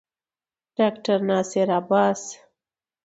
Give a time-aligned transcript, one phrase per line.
[0.77, 2.21] ډاکټر ناصر عباس